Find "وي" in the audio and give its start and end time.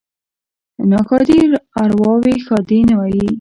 3.01-3.25